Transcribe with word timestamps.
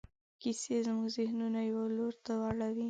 کیسې 0.41 0.75
زموږ 0.85 1.07
ذهنونه 1.17 1.59
یوه 1.69 1.83
لور 1.97 2.13
ته 2.25 2.33
اړوي. 2.49 2.79